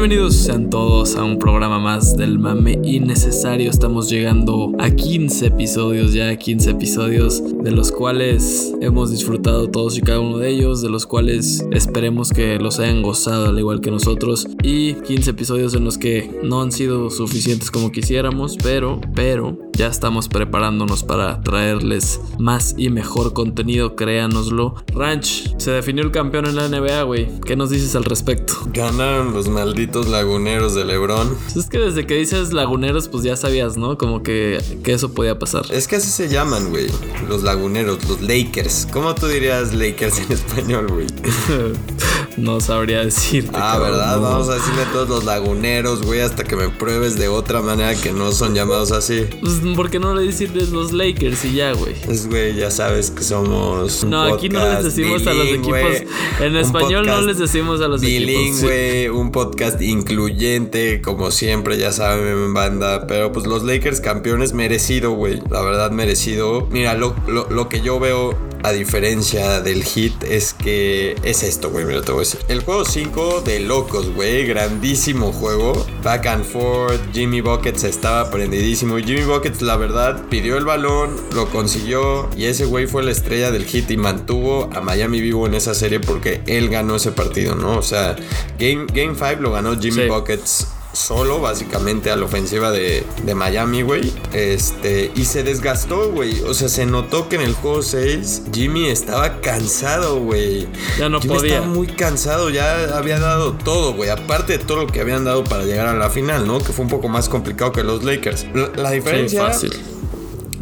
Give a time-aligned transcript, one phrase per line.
[0.00, 3.68] Bienvenidos sean todos a un programa más del mame innecesario.
[3.68, 10.00] Estamos llegando a 15 episodios, ya 15 episodios, de los cuales hemos disfrutado todos y
[10.00, 13.90] cada uno de ellos, de los cuales esperemos que los hayan gozado al igual que
[13.90, 14.46] nosotros.
[14.62, 19.86] Y 15 episodios en los que no han sido suficientes como quisiéramos, pero, pero, ya
[19.86, 24.74] estamos preparándonos para traerles más y mejor contenido, créanoslo.
[24.92, 27.28] Ranch, se definió el campeón en la NBA, güey.
[27.46, 28.54] ¿Qué nos dices al respecto?
[28.72, 31.32] Ganaron los malditos laguneros de Lebron.
[31.54, 33.96] Es que desde que dices laguneros, pues ya sabías, ¿no?
[33.96, 35.64] Como que, que eso podía pasar.
[35.70, 36.88] Es que así se llaman, güey.
[37.28, 38.88] Los laguneros, los Lakers.
[38.92, 41.06] ¿Cómo tú dirías Lakers en español, güey?
[42.38, 43.50] no sabría decirte.
[43.54, 44.20] Ah, ¿verdad?
[44.20, 47.94] Vamos a decirle a todos los laguneros, güey, hasta que me pruebes de otra manera
[47.94, 49.26] que no son llamados así.
[49.40, 51.94] Pues, ¿por qué no le decirles los Lakers y ya, güey?
[52.04, 54.04] Pues, güey, ya sabes que somos.
[54.04, 56.02] no, aquí no les decimos a los equipos.
[56.40, 58.18] En español no les decimos a los equipos.
[58.26, 63.06] Bilingüe, un podcast incluyente, como siempre, ya saben, banda.
[63.06, 65.42] Pero pues los Lakers campeones merecido, güey.
[65.50, 66.66] La verdad, merecido.
[66.70, 71.70] Mira, lo, lo, lo que yo veo a diferencia del hit, es que es esto,
[71.70, 71.84] güey.
[71.84, 72.40] Mira, te voy a decir.
[72.48, 74.46] El juego 5 de locos, güey.
[74.46, 75.86] Grandísimo juego.
[76.02, 77.00] Back and forth.
[77.12, 78.98] Jimmy Buckets estaba prendidísimo.
[78.98, 82.28] Jimmy Buckets, la verdad, pidió el balón, lo consiguió.
[82.36, 85.74] Y ese güey fue la estrella del hit y mantuvo a Miami vivo en esa
[85.74, 87.78] serie porque él ganó ese partido, ¿no?
[87.78, 88.16] O sea,
[88.58, 90.08] Game 5 lo ganó Jimmy Sí.
[90.08, 90.66] Buckets
[90.98, 94.12] solo, básicamente, a la ofensiva de, de Miami, güey.
[94.32, 96.40] Este, y se desgastó, güey.
[96.42, 100.68] O sea, se notó que en el juego 6 Jimmy estaba cansado, güey.
[100.98, 101.54] Ya no Jimmy podía.
[101.56, 104.10] estaba muy cansado, ya había dado todo, güey.
[104.10, 106.58] Aparte de todo lo que habían dado para llegar a la final, ¿no?
[106.58, 108.46] Que fue un poco más complicado que los Lakers.
[108.54, 109.72] La, la Sí, diferencia fácil.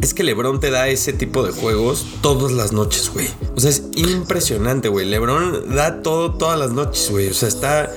[0.01, 3.27] Es que LeBron te da ese tipo de juegos todas las noches, güey.
[3.55, 5.05] O sea, es impresionante, güey.
[5.07, 7.29] LeBron da todo todas las noches, güey.
[7.29, 7.91] O sea, está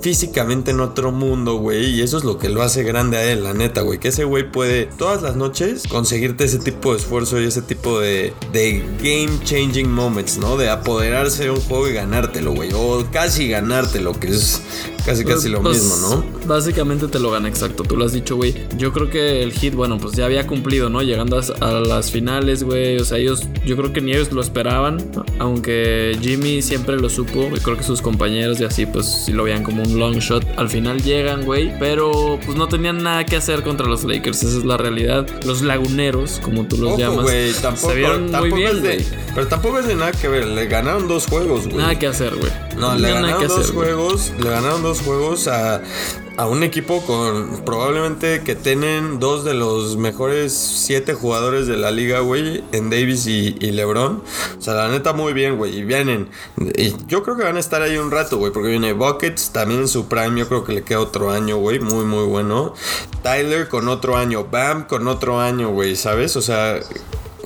[0.00, 1.90] físicamente en otro mundo, güey.
[1.90, 3.98] Y eso es lo que lo hace grande a él, la neta, güey.
[3.98, 8.00] Que ese güey puede todas las noches conseguirte ese tipo de esfuerzo y ese tipo
[8.00, 10.56] de, de game changing moments, ¿no?
[10.56, 12.70] De apoderarse de un juego y ganártelo, güey.
[12.74, 14.60] O casi ganártelo, que es
[15.06, 16.24] casi casi lo Pues, mismo, ¿no?
[16.46, 18.54] Básicamente te lo gana exacto, tú lo has dicho, güey.
[18.76, 21.02] Yo creo que el hit, bueno, pues ya había cumplido, ¿no?
[21.02, 22.98] Llegando a, a las finales, güey.
[22.98, 24.98] O sea, ellos, yo creo que ni ellos lo esperaban.
[25.38, 27.48] Aunque Jimmy siempre lo supo.
[27.54, 30.44] Y creo que sus compañeros y así, pues sí lo veían como un long shot.
[30.56, 31.72] Al final llegan, güey.
[31.78, 34.42] Pero pues no tenían nada que hacer contra los Lakers.
[34.42, 35.26] Esa es la realidad.
[35.44, 38.94] Los laguneros, como tú los Ojo, llamas, güey, tampoco, se vieron muy tampoco bien, de,
[38.96, 39.06] güey.
[39.34, 41.78] pero tampoco es de nada que ver, le ganaron dos juegos, güey.
[41.78, 42.52] Nada que hacer, güey.
[42.78, 45.82] No, le ganaron dos hacer, juegos, le ganaron dos juegos a,
[46.36, 51.90] a un equipo con probablemente que tienen dos de los mejores siete jugadores de la
[51.90, 54.22] liga, güey, en Davis y, LeBron.
[54.58, 56.28] O sea, la neta muy bien, güey, y vienen.
[56.76, 59.82] Y yo creo que van a estar ahí un rato, güey, porque viene Buckets también
[59.82, 62.74] en su prime, yo creo que le queda otro año, güey, muy muy bueno.
[63.22, 66.36] Tyler con otro año, Bam con otro año, güey, ¿sabes?
[66.36, 66.80] O sea,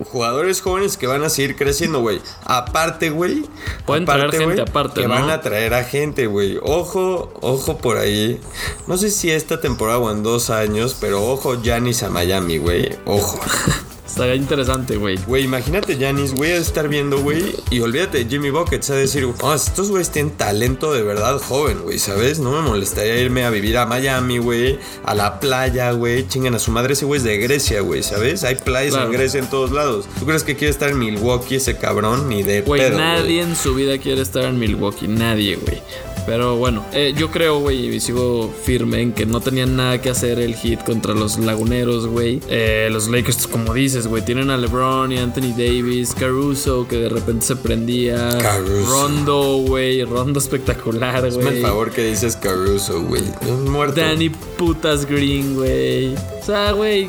[0.04, 2.20] jugadores jóvenes que van a seguir creciendo, güey.
[2.44, 3.44] Aparte, güey.
[3.86, 5.14] Pueden traer gente güey, aparte, Que ¿no?
[5.14, 6.59] van a traer a gente, güey.
[6.62, 8.41] Ojo, ojo por ahí.
[8.87, 12.97] No sé si esta temporada o en dos años, pero ojo, Janis a Miami, güey.
[13.04, 13.41] Ojo.
[14.08, 15.16] Estaría interesante, güey.
[15.26, 17.54] Güey, imagínate, Janis, güey, a estar viendo, güey.
[17.70, 21.82] Y olvídate de Jimmy Buckets a decir, oh, estos güeyes tienen talento de verdad joven,
[21.82, 22.41] güey, ¿sabes?
[22.41, 24.78] No me molestaría irme a vivir a Miami, güey.
[25.04, 26.26] A la playa, güey.
[26.26, 28.42] Chingan a su madre, ese güey es de Grecia, güey, ¿sabes?
[28.44, 29.06] Hay playas Claro.
[29.06, 30.06] en Grecia en todos lados.
[30.19, 32.28] ¿Tú crees que quiere estar en Milwaukee ese cabrón?
[32.28, 35.80] Ni de Güey, nadie en su vida quiere estar en Milwaukee, nadie, güey.
[36.28, 40.10] Pero bueno, eh, yo creo, güey, y sigo firme en que no tenían nada que
[40.10, 42.38] hacer el hit contra los laguneros, güey.
[42.50, 47.08] Eh, los Lakers, como dices, güey, tienen a LeBron y Anthony Davis, Caruso, que de
[47.08, 48.28] repente se prendía.
[48.42, 48.90] Caruso.
[48.90, 51.62] Rondo, güey, Rondo espectacular, Hazme el güey.
[51.62, 53.22] favor que dices Caruso, güey.
[53.64, 53.98] Muerto.
[53.98, 56.14] Danny putas Green, güey.
[56.14, 57.08] O sea, güey,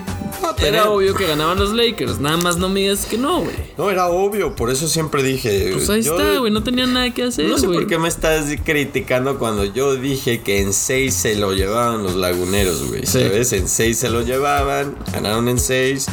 [0.59, 2.19] Tenía- era obvio que ganaban los Lakers.
[2.19, 3.55] Nada más no me digas que no, güey.
[3.77, 5.71] No, era obvio, por eso siempre dije.
[5.73, 7.79] Pues ahí yo- está, güey, no tenían nada que hacer, No sé güey.
[7.79, 12.15] por qué me estás criticando cuando yo dije que en 6 se lo llevaban los
[12.15, 13.05] laguneros, güey.
[13.05, 13.19] Sí.
[13.23, 13.53] ¿Sabes?
[13.53, 16.07] En 6 se lo llevaban, ganaron en 6.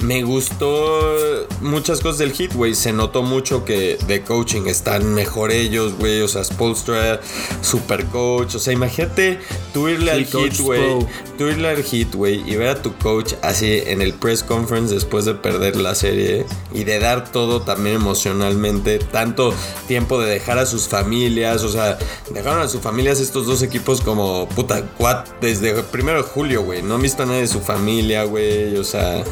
[0.00, 2.74] Me gustó muchas cosas del hit, güey.
[2.74, 6.20] Se notó mucho que de coaching están mejor ellos, güey.
[6.22, 7.20] O sea, Spolstra,
[7.60, 8.54] super coach.
[8.56, 9.38] O sea, imagínate
[9.72, 11.06] tú irle Sí, al hit, güey.
[11.38, 14.94] Tú irle al hit, güey, y ver a tu coach así en el press conference
[14.94, 19.54] después de perder la serie y de dar todo también emocionalmente, tanto
[19.86, 21.98] tiempo de dejar a sus familias, o sea,
[22.32, 26.62] dejaron a sus familias estos dos equipos como puta, cuat, desde el primero de julio,
[26.62, 29.22] güey, no han visto a nadie de su familia, güey, o sea,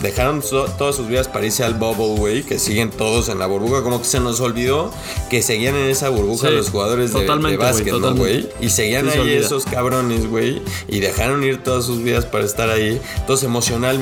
[0.00, 0.42] dejaron
[0.78, 4.00] todas sus vidas para irse al bubble, güey, que siguen todos en la burbuja, como
[4.00, 4.90] que se nos olvidó
[5.28, 8.48] que seguían en esa burbuja los jugadores de, de básquet, ¿no, güey?
[8.60, 13.00] Y seguían ahí esos cabrones, güey, y dejaron ir todas sus vidas para estar ahí.
[13.18, 13.97] Entonces, emocionalmente,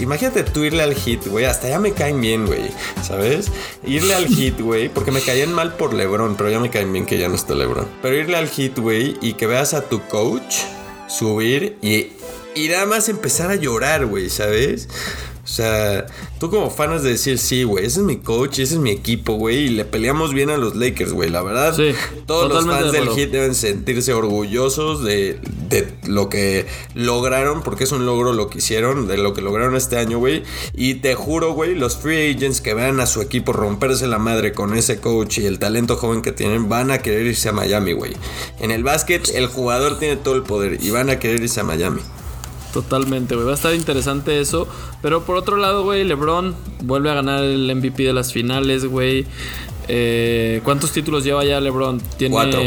[0.00, 2.70] imagínate tú irle al hit, güey, hasta ya me caen bien, güey,
[3.02, 3.50] ¿sabes?
[3.84, 7.06] Irle al hit, güey, porque me caían mal por LeBron, pero ya me caen bien
[7.06, 7.86] que ya no está LeBron.
[8.02, 10.56] Pero irle al hit, güey, y que veas a tu coach
[11.08, 12.08] subir y,
[12.54, 14.88] y nada más empezar a llorar, güey, ¿sabes?
[15.48, 16.06] O sea,
[16.38, 19.32] tú como fanas de decir, sí, güey, ese es mi coach, ese es mi equipo,
[19.32, 21.74] güey, y le peleamos bien a los Lakers, güey, la verdad.
[21.74, 21.94] Sí,
[22.26, 25.40] todos los fans del Heat deben sentirse orgullosos de,
[25.70, 29.74] de, lo que lograron, porque es un logro lo que hicieron, de lo que lograron
[29.74, 30.42] este año, güey.
[30.74, 34.52] Y te juro, güey, los free agents que vean a su equipo romperse la madre
[34.52, 37.94] con ese coach y el talento joven que tienen, van a querer irse a Miami,
[37.94, 38.14] güey.
[38.60, 41.64] En el básquet, el jugador tiene todo el poder y van a querer irse a
[41.64, 42.02] Miami.
[42.72, 43.46] Totalmente, güey.
[43.46, 44.68] Va a estar interesante eso.
[45.02, 49.26] Pero por otro lado, güey, LeBron vuelve a ganar el MVP de las finales, güey.
[49.88, 52.00] Eh, ¿Cuántos títulos lleva ya LeBron?
[52.18, 52.60] Tiene Cuatro.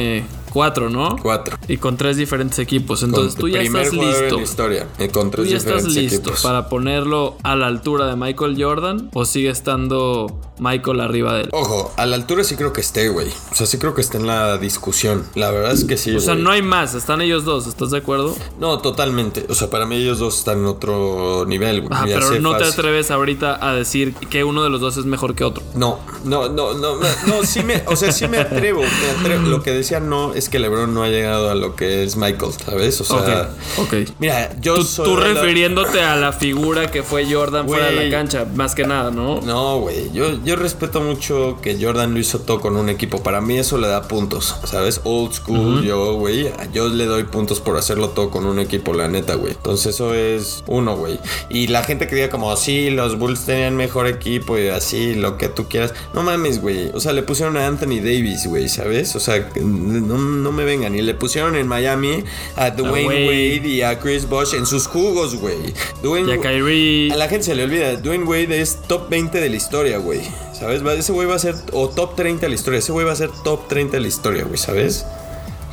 [0.52, 1.16] Cuatro, ¿no?
[1.22, 1.58] Cuatro.
[1.68, 3.04] Y con tres diferentes equipos.
[3.04, 4.40] Entonces tú ya estás listo.
[4.40, 8.62] historia, eh, con tres tú ya estás listo para ponerlo a la altura de Michael
[8.62, 11.50] Jordan o sigue estando Michael arriba de él.
[11.54, 13.28] Ojo, a la altura sí creo que esté, güey.
[13.52, 15.26] O sea, sí creo que está en la discusión.
[15.36, 16.16] La verdad es que sí.
[16.16, 16.94] O sea, no hay más.
[16.94, 17.66] Están ellos dos.
[17.66, 18.36] ¿Estás de acuerdo?
[18.60, 19.46] No, totalmente.
[19.50, 21.92] O sea, para mí ellos dos están en otro nivel, güey.
[21.94, 25.34] Ah, pero no te atreves ahorita a decir que uno de los dos es mejor
[25.36, 25.64] que otro.
[25.76, 29.48] No, no, no, no, no, sí me, o sea, sí me atrevo, me atrevo.
[29.48, 32.52] Lo que decía no es que LeBron no ha llegado a lo que es Michael,
[32.66, 33.00] ¿sabes?
[33.00, 33.94] O sea, ok.
[34.20, 38.18] Mira, yo tú, soy tú refiriéndote a la figura que fue Jordan fuera de la
[38.18, 39.40] cancha, más que nada, ¿no?
[39.42, 40.12] No, güey.
[40.12, 43.22] Yo, yo respeto mucho que Jordan lo hizo todo con un equipo.
[43.22, 45.02] Para mí eso le da puntos, ¿sabes?
[45.04, 46.52] Old school, yo, güey.
[46.74, 49.54] Yo le doy puntos por hacerlo todo con un equipo, la neta, güey.
[49.54, 51.20] Entonces eso es uno, güey.
[51.50, 55.38] Y la gente que diga como, sí, los Bulls tenían mejor equipo y así, lo
[55.38, 55.94] que tú quieras.
[56.14, 56.90] No mames, güey.
[56.94, 59.16] O sea, le pusieron a Anthony Davis, güey, ¿sabes?
[59.16, 60.96] O sea, no, no me vengan.
[60.96, 62.24] Y le pusieron en Miami
[62.56, 63.68] a Dwayne Wade.
[63.68, 65.74] y a Chris Bosh en sus jugos, güey.
[66.02, 67.12] Dwayne, y a Kyrie.
[67.12, 67.96] A la gente se le olvida.
[67.98, 70.22] Dwayne Wade es top 20 de la historia, güey.
[70.54, 70.82] ¿Sabes?
[70.98, 72.80] Ese güey va a ser o top 30 de la historia.
[72.80, 75.06] Ese güey va a ser top 30 de la historia, güey, ¿sabes?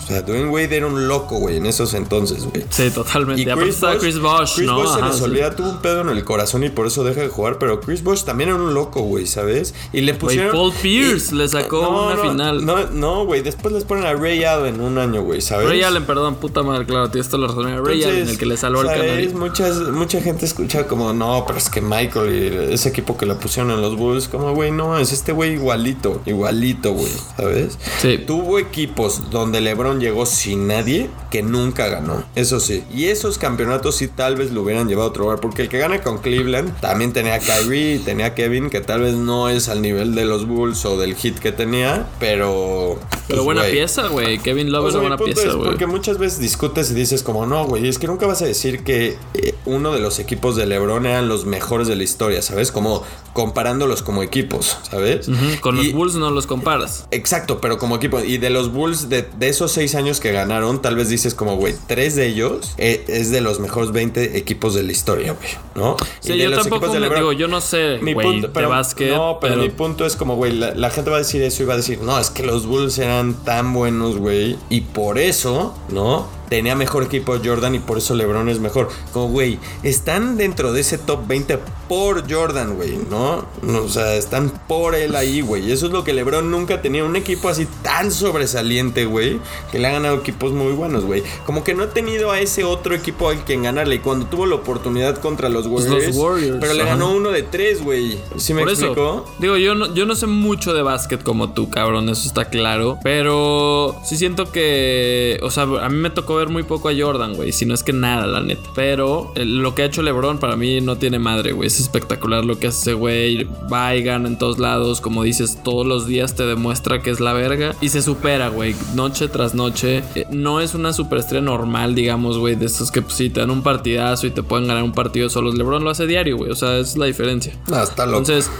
[0.08, 2.64] Sea, Dwayne Wade era un loco, güey, en esos entonces, güey.
[2.70, 3.42] Sí, totalmente.
[3.42, 6.24] Y Chris Bosh, Chris Bosh, Chris Bosh se les olvida, tuvo un pedo en el
[6.24, 7.58] corazón y por eso deja de jugar.
[7.58, 9.74] Pero Chris Bosh también era un loco, güey, ¿sabes?
[9.92, 10.52] Y le pusieron.
[10.52, 12.64] Paul Pierce le sacó una final.
[12.64, 13.42] No, no, güey.
[13.42, 15.68] Después les ponen a Ray Allen en un año, güey, ¿sabes?
[15.68, 17.84] Ray Allen, perdón, puta madre, claro, tienes toda la razón.
[17.84, 19.34] Ray Allen, el que le salvó el canal.
[19.34, 23.34] Muchas, mucha gente escucha como, no, pero es que Michael y ese equipo que le
[23.34, 27.78] pusieron en los Bulls, como, güey, no, es este güey igualito, igualito, güey, ¿sabes?
[28.00, 28.18] Sí.
[28.26, 32.24] Tuvo equipos donde LeBron llegó sin nadie que nunca ganó.
[32.34, 32.84] Eso sí.
[32.92, 35.40] Y esos campeonatos sí tal vez lo hubieran llevado a otro lugar.
[35.40, 39.14] Porque el que gana con Cleveland también tenía a Kyrie, tenía Kevin, que tal vez
[39.14, 42.06] no es al nivel de los Bulls o del hit que tenía.
[42.18, 42.98] Pero.
[43.28, 44.38] Pero buena pieza, güey.
[44.38, 45.68] Kevin Love es una buena pieza, güey.
[45.68, 47.86] Porque muchas veces discutes y dices, como, no, güey.
[47.86, 51.28] Es que nunca vas a decir que eh, uno de los equipos de LeBron eran
[51.28, 52.72] los mejores de la historia, ¿sabes?
[52.72, 55.30] Como comparándolos como equipos, ¿sabes?
[55.60, 57.06] Con los Bulls no los comparas.
[57.12, 58.18] Exacto, pero como equipo.
[58.20, 61.56] Y de los Bulls, de, de esos seis años que ganaron, tal vez dices como,
[61.56, 65.50] güey, tres de ellos eh, es de los mejores 20 equipos de la historia, güey,
[65.74, 65.96] ¿no?
[66.20, 69.10] Sí, yo tampoco me digo, yo no sé, mi punto, pero, de básquet.
[69.10, 71.74] No, pero, mi punto es como, güey, la, gente va a decir eso y va
[71.74, 76.38] a decir, no, es que los Bulls eran tan buenos, güey, y por eso, ¿no?
[76.48, 78.88] tenía mejor equipo Jordan y por eso LeBron es mejor.
[79.12, 83.46] Como, güey, están dentro de ese top 20 por Jordan, güey, ¿no?
[83.82, 85.72] O sea, están por él ahí, güey.
[85.72, 87.04] Eso es lo que LeBron nunca tenía.
[87.04, 89.40] Un equipo así tan sobresaliente, güey,
[89.70, 91.22] que le ha ganado equipos muy buenos, güey.
[91.46, 93.96] Como que no ha tenido a ese otro equipo al quien ganarle.
[93.96, 96.58] Y cuando tuvo la oportunidad contra los pues Warriors.
[96.60, 98.18] pero le ganó uno de tres, güey.
[98.36, 99.24] ¿Sí me explicó?
[99.38, 102.08] digo, yo no, yo no sé mucho de básquet como tú, cabrón.
[102.08, 102.98] Eso está claro.
[103.02, 105.38] Pero sí siento que.
[105.42, 107.52] O sea, a mí me tocó ver muy poco a Jordan, güey.
[107.52, 108.68] Si no es que nada, la neta.
[108.74, 111.70] Pero eh, lo que ha hecho LeBron para mí no tiene madre, güey.
[111.78, 113.44] Es espectacular lo que hace ese güey.
[113.72, 115.00] Va y gana en todos lados.
[115.00, 117.76] Como dices, todos los días te demuestra que es la verga.
[117.80, 118.74] Y se supera, güey.
[118.94, 120.02] Noche tras noche.
[120.16, 122.56] Eh, no es una superestrella normal, digamos, güey.
[122.56, 125.28] De estos que pues, sí te dan un partidazo y te pueden ganar un partido
[125.30, 125.54] solos.
[125.54, 126.50] LeBron lo hace diario, güey.
[126.50, 127.54] O sea, es la diferencia.
[127.70, 128.18] Ah, está loco.
[128.18, 128.50] Entonces,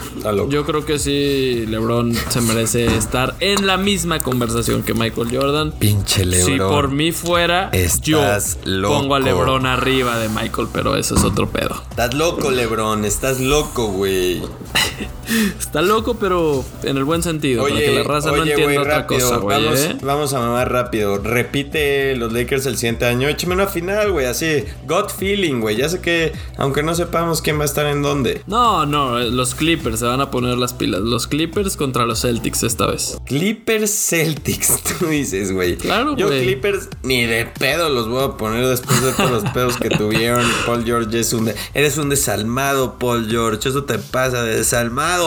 [0.49, 5.73] yo creo que sí, LeBron se merece estar en la misma conversación que Michael Jordan.
[5.73, 6.53] Pinche LeBron.
[6.53, 8.23] Si por mí fuera, Estás yo
[8.65, 8.95] loco.
[9.01, 11.83] pongo a LeBron arriba de Michael, pero eso es otro pedo.
[11.91, 13.05] Estás loco, Lebron.
[13.09, 14.43] Estás loco, güey.
[15.59, 18.79] Está loco, pero en el buen sentido, para que la raza no oye, entienda güey,
[18.79, 19.65] otra rápido, cosa, güey.
[19.65, 19.97] Vamos, ¿eh?
[20.03, 21.19] vamos a mamar rápido.
[21.19, 23.29] Repite los Lakers el siguiente año.
[23.29, 24.27] Échame una final, güey.
[24.27, 25.77] Así, God feeling, güey.
[25.77, 28.43] Ya sé que, aunque no sepamos quién va a estar en dónde.
[28.47, 31.01] No, no, los Clippers se van a poner las pilas.
[31.01, 33.19] Los Clippers contra los Celtics esta vez.
[33.27, 35.77] Clippers Celtics, tú dices, güey.
[35.77, 36.43] Claro, Yo güey.
[36.45, 40.45] Clippers ni de pedo los voy a poner después de todos los pedos que tuvieron.
[40.67, 41.47] Paul George es un...
[41.47, 43.69] de- Eres un desalmado, Paul George.
[43.69, 45.18] Eso te pasa de desalmado.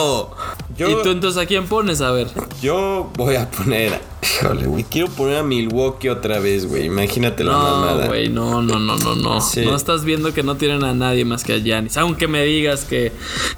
[0.76, 2.00] Yo, ¿Y tú entonces a quién pones?
[2.00, 2.28] A ver.
[2.62, 4.00] yo voy a poner...
[4.22, 4.84] Híjole, güey.
[4.84, 6.84] Quiero poner a Milwaukee otra vez, güey.
[6.86, 8.06] Imagínate la No, mamada.
[8.06, 9.40] güey, no, no, no, no, no.
[9.40, 9.64] Sí.
[9.64, 11.96] No estás viendo que no tienen a nadie más que a Giannis.
[11.96, 13.10] Aunque me digas que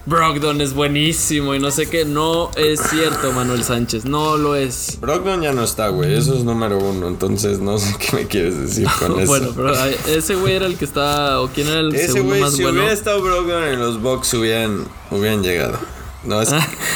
[0.06, 4.06] Brogdon es buenísimo y no sé qué, no es cierto, Manuel Sánchez.
[4.06, 4.98] No lo es.
[5.02, 6.14] Brogdon ya no está, güey.
[6.14, 7.08] Eso es número uno.
[7.08, 9.26] Entonces no sé qué me quieres decir con eso.
[9.26, 11.42] Bueno, pero ese güey era el que estaba.
[11.42, 12.78] ¿O quién era el Ese segundo güey, más si bueno?
[12.78, 15.78] hubiera estado Brogdon en los Bucks, hubieran, hubieran llegado.
[16.26, 16.50] No, es,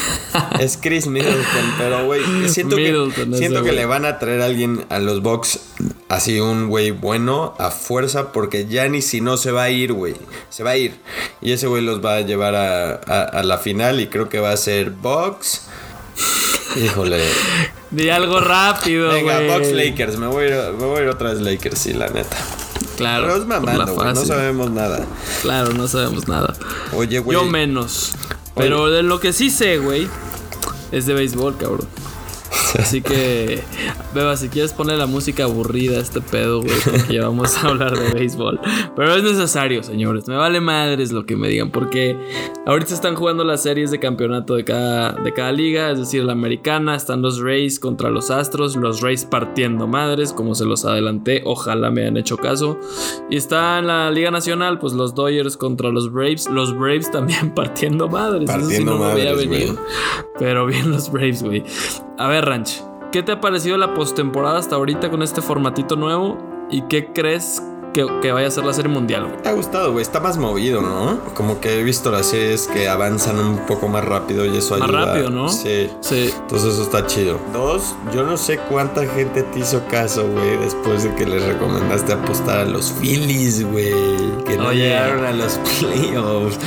[0.61, 4.47] es Chris Middleton, pero güey, siento Middleton, que, siento que le van a traer a
[4.47, 5.61] alguien a los Bucks,
[6.09, 10.15] así un güey bueno, a fuerza, porque Giannis si no se va a ir, güey.
[10.51, 10.95] Se va a ir.
[11.41, 14.41] Y ese güey los va a llevar a, a- a la final y creo que
[14.41, 15.63] va a ser Bucks.
[16.77, 17.23] Híjole.
[17.91, 19.25] Di algo rápido, güey.
[19.25, 20.17] Venga, Bucks Lakers.
[20.19, 22.37] Me voy, a ir, me voy a ir otra vez Lakers, sí, la neta.
[22.97, 23.27] Claro.
[23.27, 24.15] Pero es mamando, güey.
[24.15, 25.07] No sabemos nada.
[25.43, 26.53] Claro, no sabemos nada.
[26.93, 27.39] Oye, güey.
[27.39, 28.13] Yo menos.
[28.59, 30.09] Pero de lo que sí sé, güey,
[30.93, 31.88] es de béisbol, cabrón.
[32.78, 33.62] Así que,
[34.14, 37.69] Beba, si quieres poner la música aburrida a este pedo, güey, porque ya vamos a
[37.69, 38.61] hablar de béisbol.
[38.95, 40.28] Pero es necesario, señores.
[40.28, 42.17] Me vale madres lo que me digan, porque
[42.67, 46.33] ahorita están jugando las series de campeonato de cada, de cada liga, es decir, la
[46.33, 46.95] americana.
[46.95, 51.43] Están los Rays contra los Astros, los Rays partiendo madres, como se los adelanté.
[51.45, 52.78] Ojalá me hayan hecho caso.
[53.31, 56.49] Y está en la Liga Nacional, pues los Dodgers contra los Braves.
[56.49, 58.49] Los Braves también partiendo madres.
[58.49, 59.76] Eso sí Partiendo no me había madres, venido.
[60.38, 61.64] Pero bien los Braves, güey.
[62.19, 62.83] A ver, Ranch,
[63.13, 66.37] ¿qué te ha parecido la postemporada hasta ahorita con este formatito nuevo?
[66.69, 67.63] ¿Y qué crees
[68.07, 69.37] que, que vaya a ser la serie mundial, güey?
[69.43, 70.02] Me ha gustado, güey.
[70.02, 71.19] Está más movido, ¿no?
[71.35, 74.88] Como que he visto las series que avanzan un poco más rápido y eso Más
[74.88, 75.07] ayuda.
[75.07, 75.49] rápido, ¿no?
[75.49, 75.90] Sí.
[76.00, 76.31] Sí.
[76.43, 77.38] Entonces eso está chido.
[77.52, 82.12] Dos, yo no sé cuánta gente te hizo caso, güey, después de que les recomendaste
[82.12, 83.93] apostar a los Phillies, güey.
[84.47, 84.85] Que no Oye.
[84.85, 86.59] llegaron a los playoffs.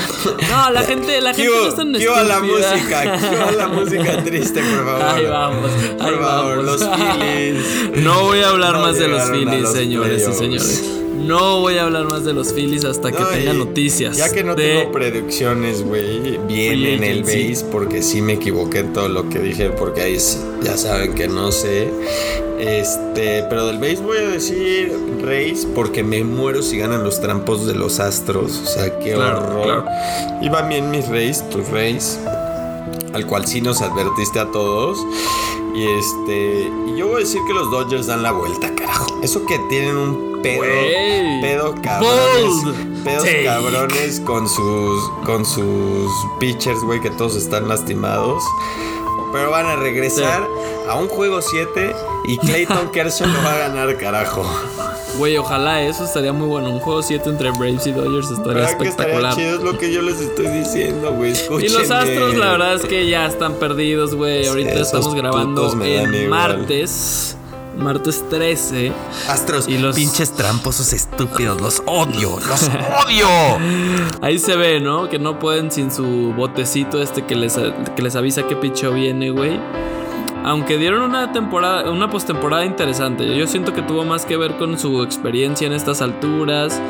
[0.50, 3.02] No, la gente, la gente no es tan ¿Qué a la música?
[3.20, 5.02] ¿Qué a la música triste, por favor?
[5.04, 6.66] Ahí vamos, Por ahí favor, vamos.
[6.66, 7.66] los Phillies.
[8.04, 10.84] No voy a hablar No más de los Phillies, señores y señores.
[11.24, 14.18] No voy a hablar más de los Phillies hasta que tenga noticias.
[14.18, 18.80] Ya que no de- tengo predicciones, güey, bien en el base, porque sí me equivoqué
[18.80, 20.18] en todo lo que dije, porque ahí
[20.64, 21.90] ya saben que no sé.
[22.60, 24.92] Este, pero del base voy a decir
[25.24, 28.60] Rays, porque me muero si ganan los trampos de los Astros.
[28.64, 29.64] O sea, qué Claro, horror.
[29.64, 29.86] claro.
[30.42, 32.20] Y van bien mis Rays, tus Rays,
[33.14, 35.00] al cual sí nos advertiste a todos.
[35.76, 39.20] Y este, y yo voy a decir que los Dodgers dan la vuelta, carajo.
[39.24, 43.44] Eso que tienen un pedo, pedo cabrones, Bold pedos take.
[43.46, 48.44] cabrones con sus, con sus pitchers, güey, que todos están lastimados.
[49.34, 50.46] Pero van a regresar
[50.90, 51.96] a un juego 7
[52.26, 54.46] y Clayton Kershaw lo va a ganar, carajo.
[55.18, 56.70] Güey, ojalá eso estaría muy bueno.
[56.70, 59.36] Un juego 7 entre Braves y Dodgers estaría ¿Verdad que estaría espectacular.
[59.36, 59.58] chido?
[59.58, 61.34] Es lo que yo les estoy diciendo, güey.
[61.62, 61.92] Y los.
[61.92, 64.48] Astros, la verdad es que ya están perdidos, güey.
[64.48, 66.28] Ahorita estamos grabando igual.
[66.30, 67.38] martes.
[67.78, 68.92] Martes 13.
[69.30, 72.70] Astros, Y los- pinches tramposos estúpidos, los odio, los
[73.06, 73.28] odio.
[74.22, 75.10] Ahí se ve, ¿no?
[75.10, 77.58] Que no pueden sin su botecito este que les,
[77.96, 79.60] que les avisa qué picheo viene, güey.
[80.44, 83.36] Aunque dieron una temporada, una postemporada interesante.
[83.38, 86.82] Yo siento que tuvo más que ver con su experiencia en estas alturas.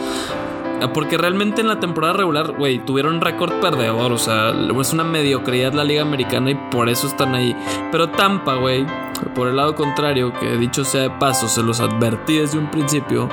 [0.93, 4.11] Porque realmente en la temporada regular, güey, tuvieron récord perdedor.
[4.11, 7.55] O sea, es una mediocridad la Liga Americana y por eso están ahí.
[7.91, 8.85] Pero Tampa, güey,
[9.35, 13.29] por el lado contrario, que dicho sea de paso, se los advertí desde un principio.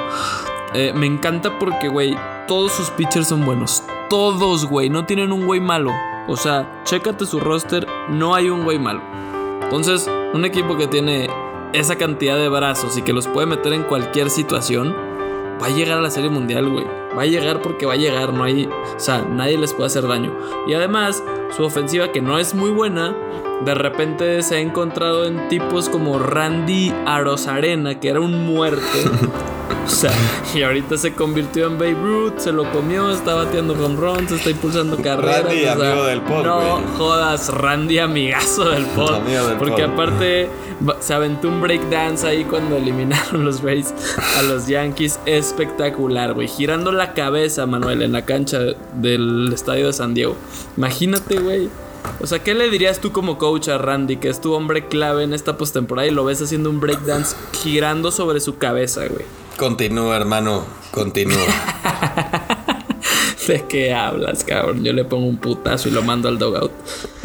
[0.75, 3.83] eh, me encanta porque, güey, todos sus pitchers son buenos.
[4.11, 5.93] Todos, güey, no tienen un güey malo.
[6.27, 9.01] O sea, chécate su roster, no hay un güey malo.
[9.63, 11.29] Entonces, un equipo que tiene
[11.73, 14.95] esa cantidad de brazos y que los puede meter en cualquier situación,
[15.61, 16.87] va a llegar a la Serie Mundial, güey.
[17.17, 20.07] Va a llegar porque va a llegar, no hay, o sea, nadie les puede hacer
[20.07, 20.33] daño.
[20.67, 21.23] Y además,
[21.57, 23.15] su ofensiva que no es muy buena,
[23.65, 28.83] de repente se ha encontrado en tipos como Randy Arozarena, que era un muerto.
[29.89, 30.13] O sea,
[30.55, 34.51] y ahorita se convirtió en Babe Ruth, se lo comió, está bateando home runs, está
[34.51, 35.45] impulsando carreras.
[35.45, 39.15] Randy, o sea, amigo del pod, No jodas, Randy, amigazo del pod.
[39.15, 39.93] Amigo del porque pod.
[39.95, 40.51] aparte
[41.01, 43.95] se aventó un breakdance ahí cuando eliminaron los Rays
[44.37, 45.19] a los Yankees.
[45.27, 46.49] Espectacular, güey.
[46.49, 48.59] Girando la cabeza, Manuel, en la cancha
[48.95, 50.37] del estadio de San Diego.
[50.77, 51.69] Imagínate, güey.
[52.21, 55.25] O sea, ¿qué le dirías tú como coach a Randy, que es tu hombre clave
[55.25, 59.25] en esta postemporada y lo ves haciendo un breakdance girando sobre su cabeza, güey?
[59.57, 60.65] Continúa, hermano.
[60.93, 61.45] Continúa.
[63.49, 64.85] ¿De qué hablas, cabrón?
[64.85, 66.71] Yo le pongo un putazo y lo mando al dogout.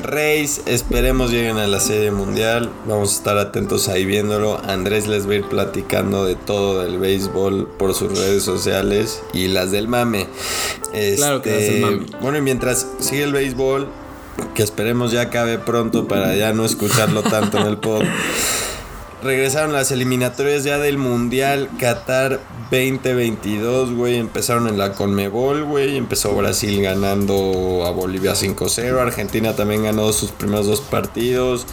[0.01, 2.69] Reyes, esperemos lleguen a la serie mundial.
[2.87, 4.57] Vamos a estar atentos ahí viéndolo.
[4.65, 9.49] Andrés les va a ir platicando de todo del béisbol por sus redes sociales y
[9.49, 10.27] las del mame.
[11.17, 12.05] Claro que las Este, del mame.
[12.21, 13.89] Bueno, y mientras sigue el béisbol,
[14.55, 18.03] que esperemos ya acabe pronto para ya no escucharlo tanto en el pod.
[19.23, 24.17] Regresaron las eliminatorias ya del Mundial Qatar 2022, güey.
[24.17, 25.95] Empezaron en la Conmebol, güey.
[25.95, 28.99] Empezó Brasil ganando a Bolivia 5-0.
[28.99, 31.65] Argentina también ganó sus primeros dos partidos.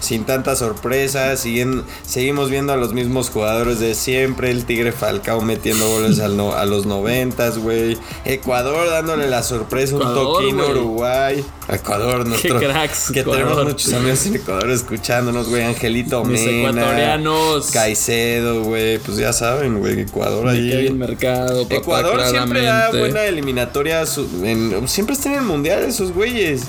[0.00, 1.36] Sin tanta sorpresa.
[1.36, 4.50] Siguen, seguimos viendo a los mismos jugadores de siempre.
[4.50, 7.98] El Tigre Falcao metiendo goles al no- a los 90, güey.
[8.24, 9.96] Ecuador dándole la sorpresa.
[9.96, 10.78] Ecuador, un toquino a güey.
[10.78, 11.44] Uruguay.
[11.68, 12.58] Ecuador, nuestro.
[12.58, 13.42] cracks, que Ecuador.
[13.46, 15.62] tenemos muchos amigos en Ecuador escuchándonos, güey.
[15.64, 16.93] Angelito Mena.
[16.94, 17.70] Ecuatorianos.
[17.70, 18.98] Caicedo, güey.
[18.98, 20.00] Pues ya saben, güey.
[20.00, 20.70] Ecuador ahí.
[20.70, 24.02] Kevin Mercado, papá, Ecuador siempre da buena eliminatoria.
[24.42, 26.62] en- siempre están en el mundial esos güeyes.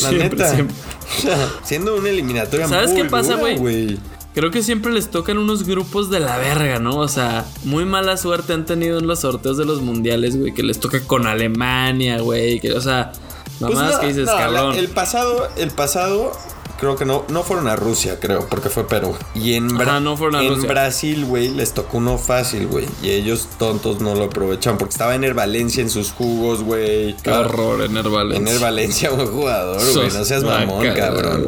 [0.00, 0.54] La Siempre, neta.
[0.54, 0.76] siempre.
[1.64, 3.98] Siendo una eliminatoria ¿Sabes muy qué pasa, güey?
[4.34, 6.96] Creo que siempre les tocan unos grupos de la verga, ¿no?
[6.98, 10.64] O sea, muy mala suerte han tenido en los sorteos de los mundiales, güey, que
[10.64, 13.12] les toca con Alemania, güey, que, o sea,
[13.60, 16.32] Pues mamás no, que dices, no, la- el pasado, el pasado,
[16.78, 19.16] creo que no, no fueron a Rusia, creo, porque fue Perú.
[19.34, 20.68] Y en, Bra- Ajá, no fueron a en Rusia.
[20.68, 22.86] Brasil, güey, les tocó uno fácil, güey.
[23.02, 27.16] Y ellos tontos no lo aprovecharon porque estaba Ener Valencia en sus jugos, güey.
[27.22, 28.50] Qué horror, Ener Valencia.
[28.50, 30.10] Ener Valencia, buen jugador, güey.
[30.12, 31.44] No seas mamón, Guácala, cabrón.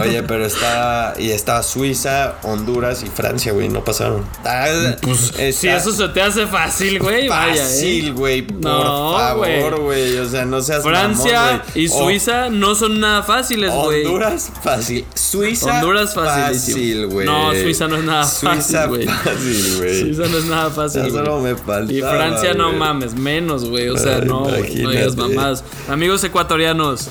[0.00, 1.14] Oye, pero está.
[1.18, 3.68] Y está Suiza, Honduras y Francia, güey.
[3.68, 4.24] No pasaron.
[4.44, 4.66] Ah,
[5.02, 7.58] Pues, está si eso se te hace fácil, güey, vaya, ¿eh?
[7.58, 8.42] Fácil, güey.
[8.42, 10.16] Por No, favor, güey.
[10.18, 14.04] O sea, no seas Francia mamón, y Suiza no son nada fáciles, güey.
[14.04, 15.04] Honduras fácil.
[15.14, 17.26] Suiza Honduras fácil, güey.
[17.26, 19.06] No, Suiza no es nada Suiza fácil, güey.
[19.06, 20.00] fácil, güey.
[20.00, 21.00] Suiza no es nada fácil.
[21.02, 21.12] Güey.
[21.12, 23.88] solo me faltaba, Y Francia no mames, menos, güey.
[23.88, 25.64] O sea, Ay, no, no digas mamás.
[25.88, 27.08] Amigos ecuatorianos,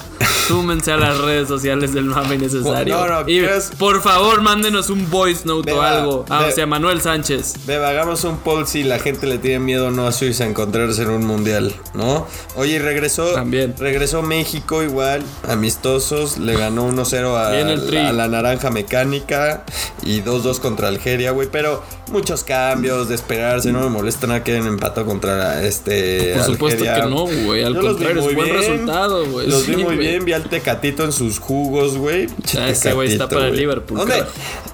[0.52, 2.98] súmense a las redes sociales del mame necesario.
[2.98, 6.26] No, no, y ¿quieres- por favor, mándenos un voice note o algo.
[6.30, 7.66] Ah, sea, Manuel Sánchez.
[7.66, 10.48] Beba, hagamos un poll si la gente le tiene miedo o no a Suiza a
[10.48, 12.28] encontrarse en un mundial, ¿no?
[12.56, 13.32] Oye, regresó.
[13.34, 13.76] También.
[13.78, 17.98] Regresó México igual, amistosos, le ganó 1-0 a, Bien el Tri.
[17.98, 19.64] a la Naranja Mecánica
[20.04, 21.48] y 2-2 contra Algeria, güey.
[21.52, 26.34] Pero muchos cambios de esperarse, no me molesta nada que hayan empatado contra este.
[26.36, 27.04] Por supuesto Algeria.
[27.06, 27.64] que no, güey.
[27.64, 28.58] Al Yo contrario, es muy buen bien.
[28.62, 29.48] resultado, güey.
[29.48, 32.28] Los Sí, vi muy bien, vi al Tecatito en sus jugos, güey.
[32.58, 33.56] Ah, ese güey está para el.
[33.56, 34.24] Liverpool, ¿Dónde?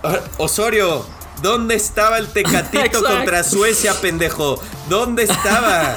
[0.02, 0.24] carajo.
[0.38, 1.06] Osorio,
[1.42, 4.62] ¿dónde estaba el Tecatito contra Suecia, pendejo?
[4.90, 5.96] ¿Dónde estaba?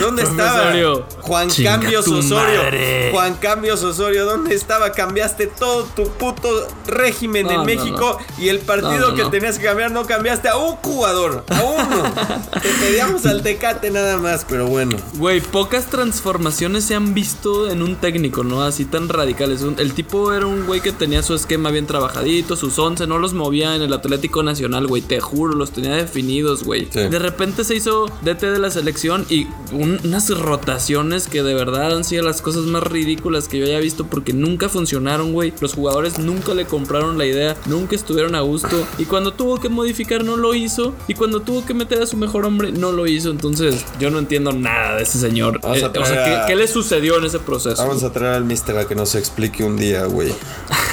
[0.00, 0.60] ¿Dónde Profe estaba?
[0.62, 1.06] Osorio.
[1.22, 2.62] Juan Chinga Cambios Osorio.
[2.62, 3.08] madre.
[3.10, 4.92] Juan Cambios Osorio, ¿dónde estaba?
[4.92, 6.48] Cambiaste todo tu puto
[6.86, 9.30] régimen No, en no, México y el partido No, no, que no.
[9.30, 12.14] tenías que cambiar no cambiaste a un jugador, a uno.
[12.62, 14.96] Te pedíamos al Tecate nada más, pero bueno.
[15.14, 18.62] Güey, pocas transformaciones se han visto en un técnico, ¿no?
[18.62, 19.62] Así tan radicales.
[19.78, 23.32] El tipo era un güey que tenía su esquema bien trabajadito, sus 11, no los
[23.34, 26.88] movía en el Atlético Nacional, güey, te juro, los tenía definidos, güey.
[26.90, 27.00] Sí.
[27.08, 31.94] De repente se hizo DT de la selección y un- unas rotaciones que de verdad
[31.96, 35.52] han sido las cosas más ridículas que yo haya visto porque nunca funcionaron, güey.
[35.60, 39.68] Los jugadores nunca le compraron la idea, nunca estuvieron a gusto y cuando tuvo que
[39.68, 43.06] modificar no lo hizo y cuando tuvo que meter a su mejor hombre no lo
[43.06, 43.30] hizo.
[43.30, 45.60] Entonces yo no entiendo nada de ese señor.
[45.64, 47.82] Eh, o sea, ¿qué, qué le sucedió en ese proceso?
[47.86, 50.32] Vamos a traer al mister a que nos explique un día, güey.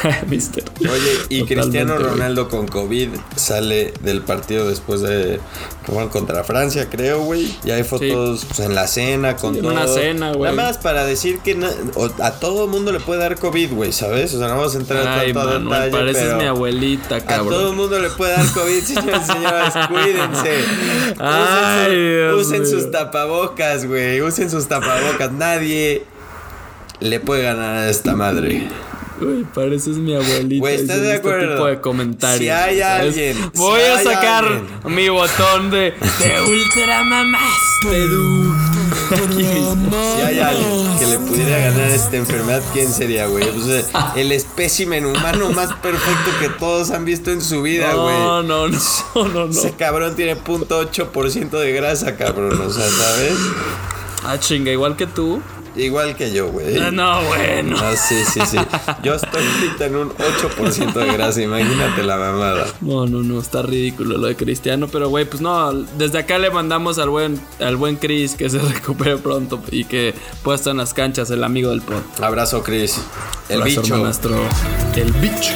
[0.27, 0.63] Mister.
[0.79, 0.89] Oye,
[1.29, 1.97] y Totalmente, Cristiano.
[1.97, 5.39] Ronaldo con COVID sale del partido después de
[5.85, 7.53] que jugaron contra Francia, creo, güey.
[7.63, 9.73] Y hay fotos pues, en la cena con Sí, en todo.
[9.73, 10.55] una cena, güey.
[10.55, 11.57] Nada más para decir que
[12.21, 14.33] a todo mundo le puede dar COVID, güey, ¿sabes?
[14.33, 17.15] O sea, no vamos a entrar Ay, tanto a Manuel, detalle, pareces pero mi abuelita,
[17.17, 19.73] a todo mundo le puede dar COVID, señores y señoras.
[19.87, 20.63] Cuídense.
[21.19, 24.21] Ay, usen, su- usen sus tapabocas, güey.
[24.21, 25.31] Usen sus tapabocas.
[25.31, 26.03] Nadie
[26.99, 28.67] le puede ganar a esta madre.
[29.19, 30.59] Güey, pareces mi abuelita.
[30.61, 32.39] Güey, ¿estás diciendo de Este tipo de comentarios.
[32.39, 33.07] Si hay ¿sabes?
[33.07, 34.95] alguien, Voy si a sacar alguien.
[34.95, 35.93] mi botón de.
[36.19, 37.03] De ultra
[37.89, 38.55] du.
[39.35, 40.15] mismo.
[40.15, 43.45] Si hay alguien que le pudiera ganar esta enfermedad, ¿quién sería, güey?
[44.15, 48.17] El espécimen humano más perfecto que todos han visto en su vida, güey.
[48.19, 48.77] No, no, no,
[49.15, 49.49] no, no.
[49.51, 52.59] Ese cabrón tiene 0.8% de grasa, cabrón.
[52.61, 53.33] O sea, ¿sabes?
[54.23, 55.41] Ah, chinga, igual que tú.
[55.75, 56.77] Igual que yo, güey.
[56.79, 57.77] Ah, No, bueno.
[57.79, 58.57] Ah, sí, sí, sí.
[59.03, 62.65] Yo estoy ahorita en un 8% de grasa, imagínate la mamada.
[62.81, 66.49] No, no, no, está ridículo lo de Cristiano, pero güey, pues no, desde acá le
[66.51, 70.77] mandamos al buen al buen Chris que se recupere pronto y que pueda estar en
[70.77, 72.01] las canchas, el amigo del pod.
[72.21, 72.99] Abrazo, Chris.
[73.47, 73.93] El Abrazo, bicho.
[73.95, 74.35] hermanastro.
[74.95, 75.53] El bicho.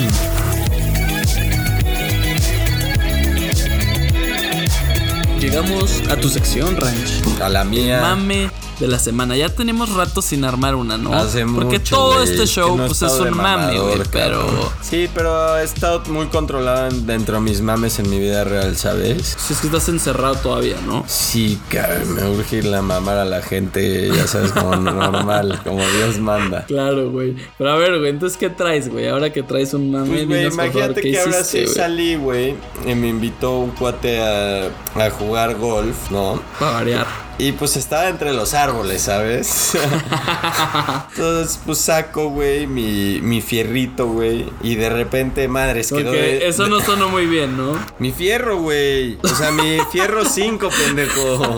[5.40, 7.22] Llegamos a tu sección, Ranch.
[7.42, 8.00] A la mía.
[8.02, 9.36] Mame de la semana.
[9.38, 11.14] Ya tenemos rato sin armar una, ¿no?
[11.14, 14.72] Hace Porque mucho, todo este show no pues es un mame, güey, pero.
[14.82, 18.76] Sí, pero he estado muy controlado en- dentro de mis mames en mi vida real,
[18.76, 19.36] ¿sabes?
[19.40, 21.04] si es que estás encerrado todavía, ¿no?
[21.08, 25.80] Sí, cabrón, me urge ir a mamar a la gente, ya sabes, como normal, como
[25.98, 26.66] Dios manda.
[26.66, 27.36] Claro, güey.
[27.58, 29.08] Pero a ver, güey, entonces ¿qué traes, güey?
[29.08, 32.56] Ahora que traes un mame, Pues, favor, imagínate ¿qué que ahora sí salí, güey,
[32.86, 36.42] y me invitó un cuate a, a jugar golf, ¿no?
[36.60, 37.08] Para variar.
[37.40, 39.74] Y pues estaba entre los árboles, ¿sabes?
[41.16, 44.46] Entonces, pues saco, güey, mi, mi fierrito, güey.
[44.62, 47.78] Y de repente, madres, quedó Porque de- eso no sonó muy bien, ¿no?
[48.00, 49.18] Mi fierro, güey.
[49.24, 51.58] O sea, mi fierro 5, pendejo.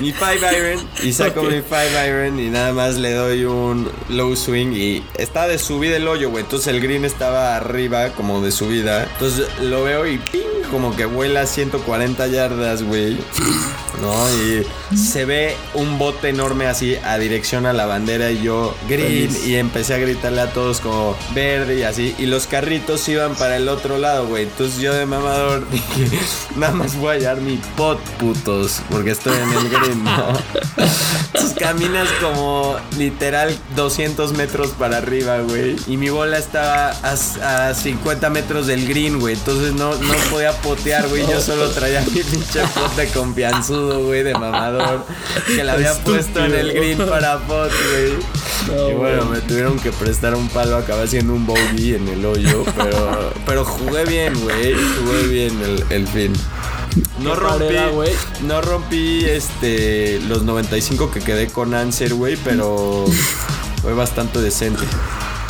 [0.00, 0.24] Mi 5
[0.56, 0.88] iron.
[1.02, 1.74] Y saco mi 5
[2.06, 4.72] iron y nada más le doy un low swing.
[4.72, 6.44] Y está de subida el hoyo, güey.
[6.44, 9.04] Entonces el green estaba arriba, como de subida.
[9.04, 13.16] Entonces lo veo y ping, como que vuela 140 yardas, güey.
[14.00, 14.30] ¿No?
[14.30, 19.36] Y se ve un bote enorme así a dirección a la bandera y yo green
[19.44, 22.14] y empecé a gritarle a todos como verde y así.
[22.18, 24.44] Y los carritos iban para el otro lado, güey.
[24.44, 26.08] Entonces yo de mamador dije,
[26.56, 30.32] nada más voy a hallar mi pot, putos, porque estoy en el green, ¿no?
[31.32, 35.76] Entonces caminas como literal 200 metros para arriba, güey.
[35.86, 39.34] Y mi bola estaba a, a 50 metros del green, güey.
[39.34, 41.26] Entonces no, no podía potear, güey.
[41.26, 45.04] Yo solo traía mi pinche pot de confianzudo, güey, de mamador.
[45.46, 46.14] Que la había Estúpido.
[46.16, 48.12] puesto en el green para pot, güey.
[48.68, 52.24] No, y bueno, me tuvieron que prestar un palo, acabé haciendo un bogey en el
[52.24, 56.32] hoyo, pero, pero jugué bien, güey, jugué bien el, el fin.
[57.20, 57.74] No rompí,
[58.42, 63.04] no rompí este los 95 que quedé con Answer, güey, pero
[63.82, 64.84] fue bastante decente.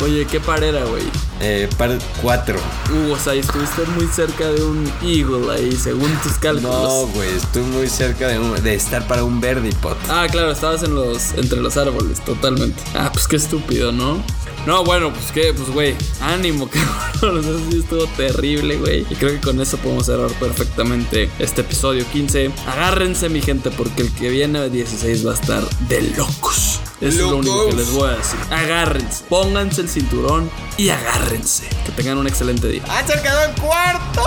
[0.03, 1.03] Oye, qué parera, güey.
[1.41, 2.57] Eh, par 4.
[2.57, 6.71] Uh, o sea, estuviste muy cerca de un Eagle ahí, según tus cálculos.
[6.71, 9.97] No, güey, estoy muy cerca de, un- de estar para un Verdi pot.
[10.09, 12.81] Ah, claro, estabas en los, entre los árboles, totalmente.
[12.95, 14.23] Ah, pues qué estúpido, ¿no?
[14.67, 17.39] No, bueno, pues qué, pues güey, ánimo, cabrón.
[17.39, 19.05] O sea, sí estuvo terrible, güey.
[19.09, 22.51] Y creo que con eso podemos cerrar perfectamente este episodio 15.
[22.67, 26.70] Agárrense, mi gente, porque el que viene de 16 va a estar de locos.
[27.01, 28.39] Eso es lo único que les voy a decir.
[28.51, 31.67] Agárrense, pónganse el cinturón y agárrense.
[31.83, 32.83] Que tengan un excelente día.
[32.87, 34.21] ¡Answer quedó en cuarto!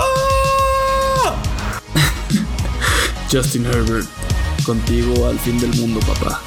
[3.33, 4.09] Justin Herbert,
[4.67, 6.43] contigo al fin del mundo, papá.